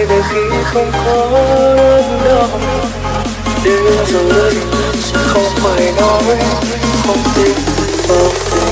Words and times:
quay 0.00 0.06
để 0.08 0.22
khi 0.30 0.40
không 0.64 0.92
có 1.04 1.30
đau 2.24 2.60
đến 3.64 3.84
giờ 4.06 4.50
sẽ 5.00 5.18
không 5.26 5.50
phải 5.56 5.92
nói 5.96 6.36
không 7.06 7.22
tin 7.36 7.54
vào 8.08 8.32
tình 8.50 8.69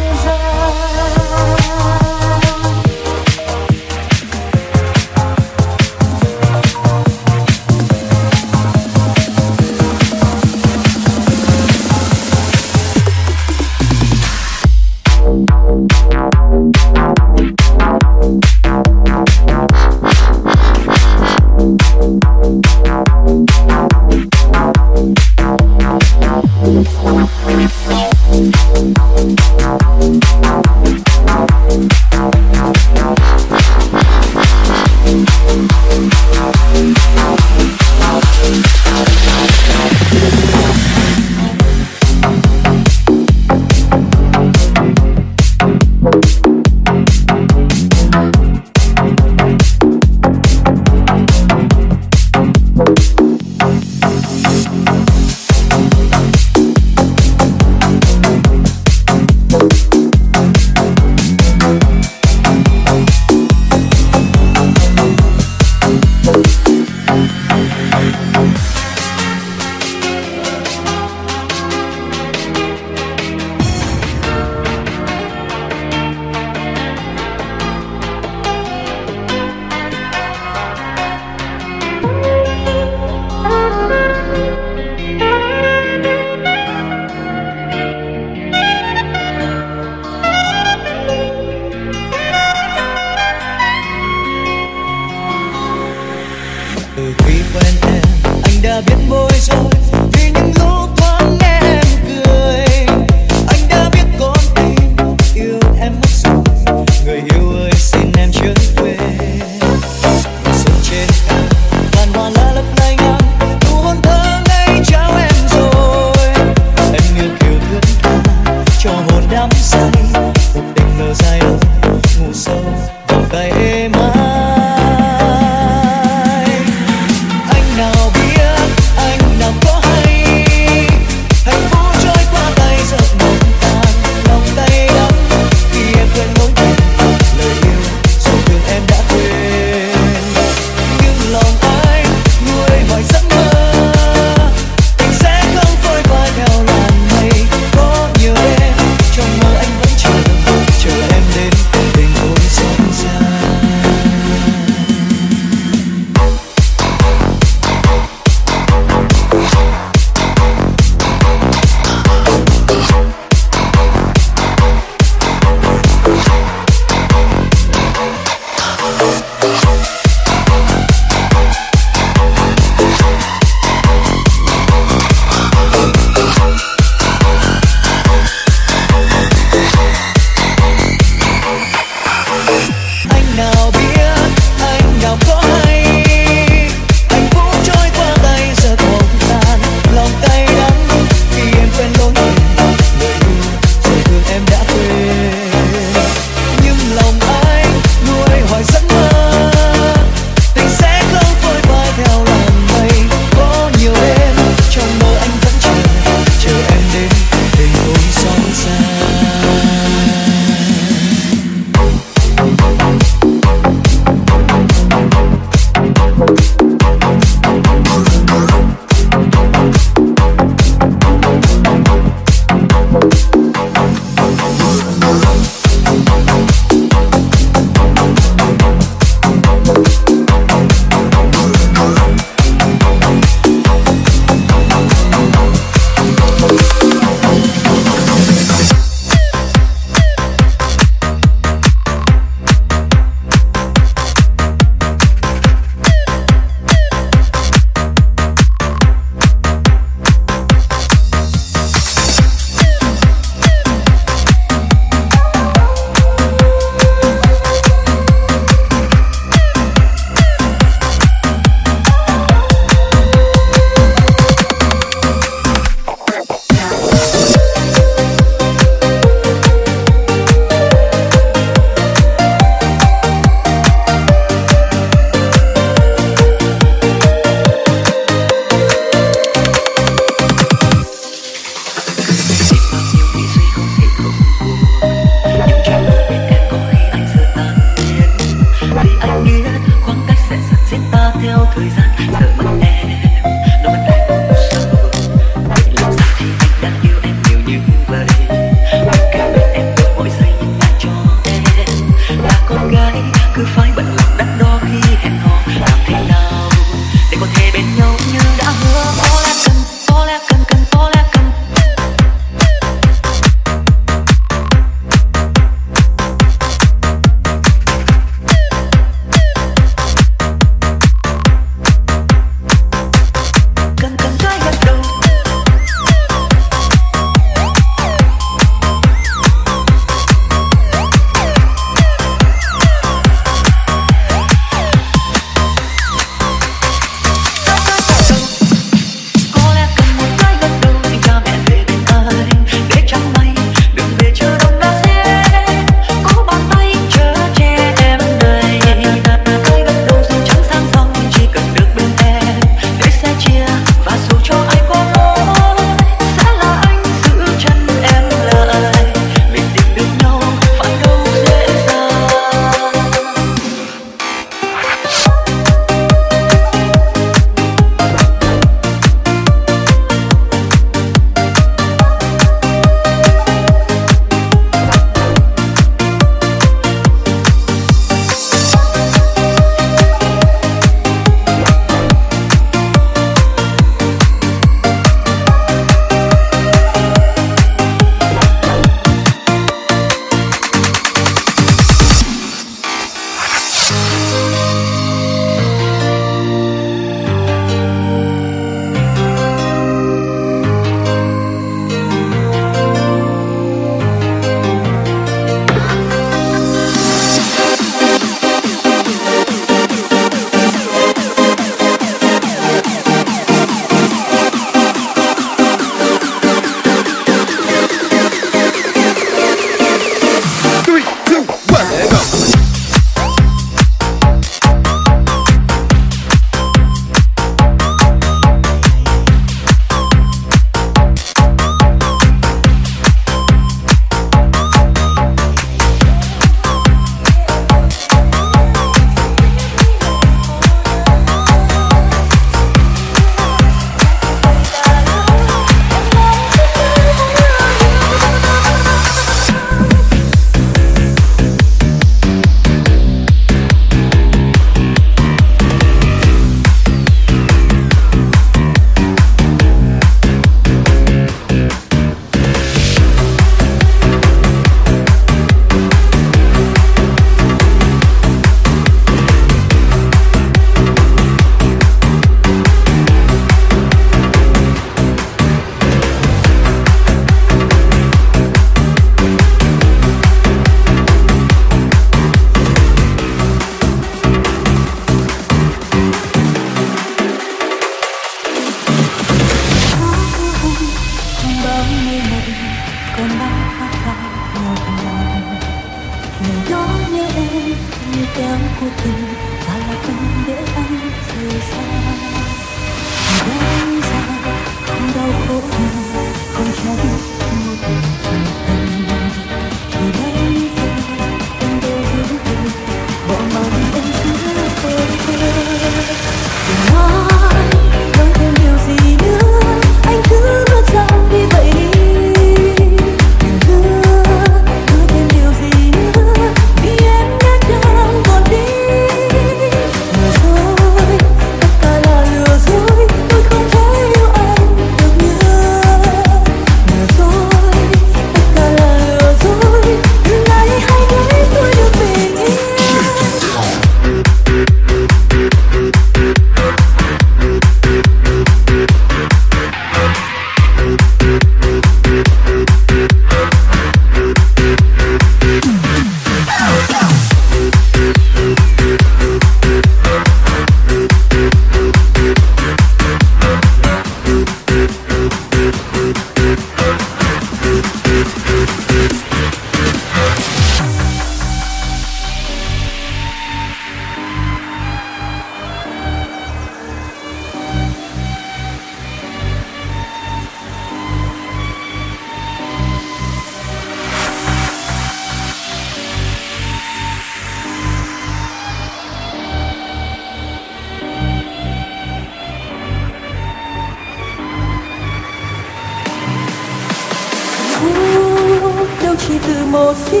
kia 599.90 600.00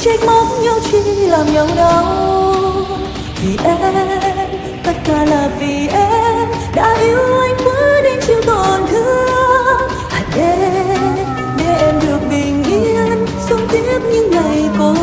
trách 0.00 0.20
móc 0.26 0.46
nhau 0.62 0.78
chỉ 0.90 1.26
làm 1.26 1.52
nhau 1.52 1.66
đau. 1.76 2.04
Vì 3.42 3.56
em, 3.64 4.48
tất 4.84 4.92
cả 5.04 5.24
là 5.24 5.50
vì 5.60 5.88
em, 5.88 6.48
đã 6.74 6.96
yêu 7.00 7.40
anh 7.40 7.56
quá 7.64 8.00
đến 8.04 8.20
chiều 8.26 8.42
tổn 8.46 8.86
thương 8.90 9.90
hãy 10.10 10.24
để 10.36 10.56
để 11.58 11.76
em 11.80 11.94
được 12.00 12.18
bình 12.30 12.64
yên, 12.64 13.26
sống 13.48 13.68
tiếp 13.72 14.00
những 14.12 14.30
ngày 14.30 14.68
cô 14.78 14.94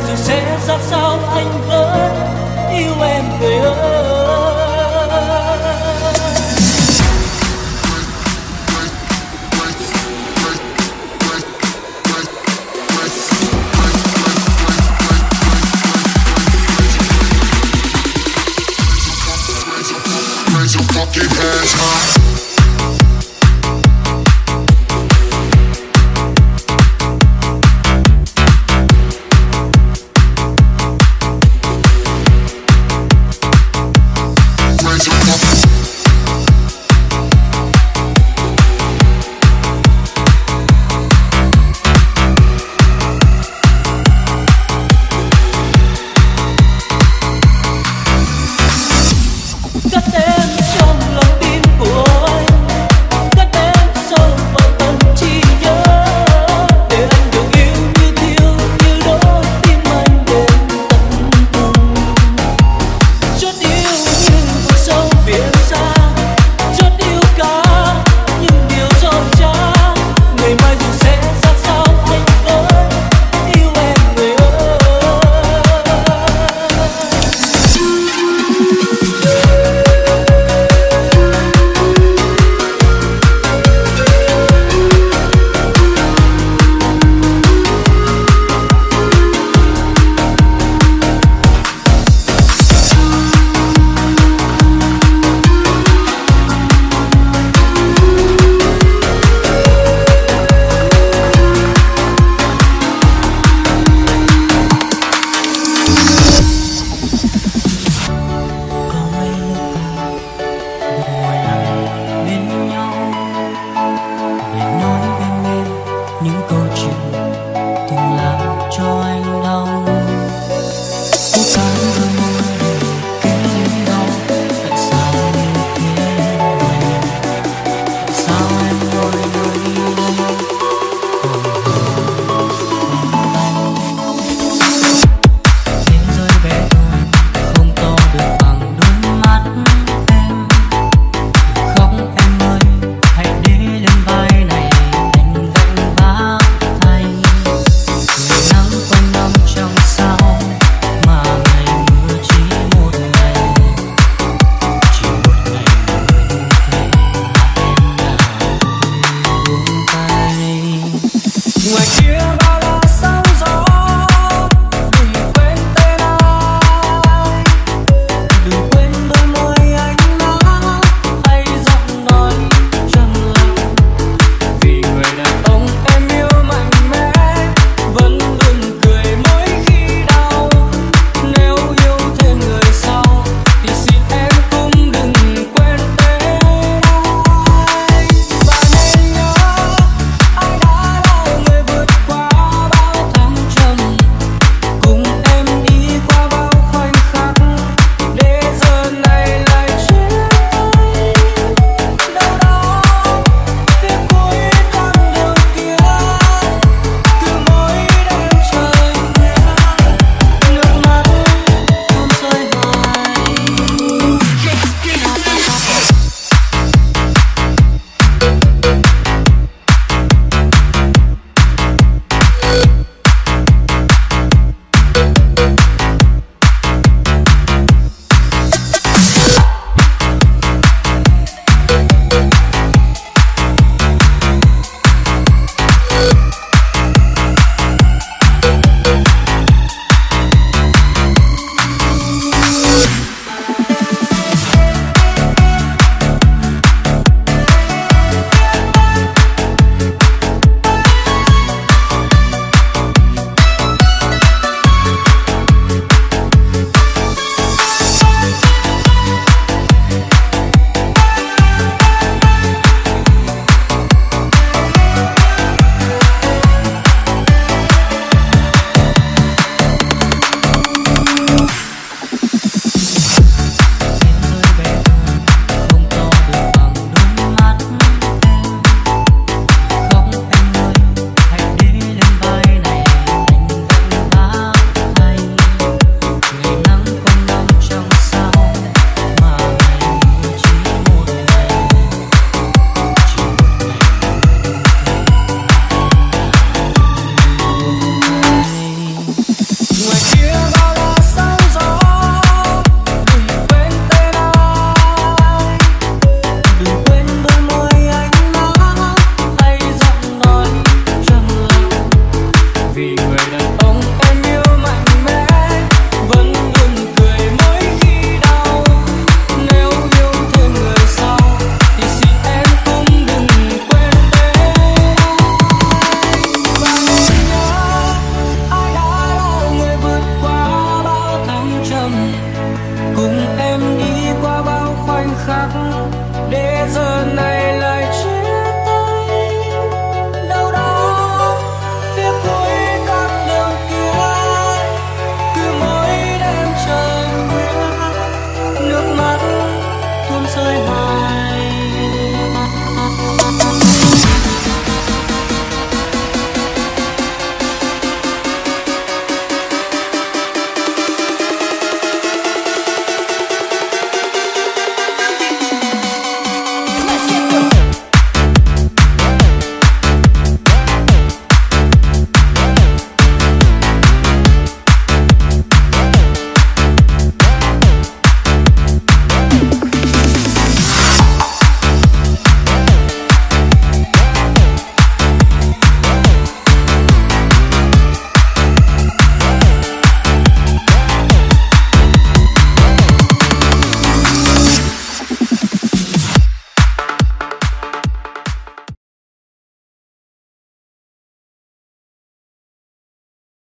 cất 0.00 0.08
em 0.08 0.81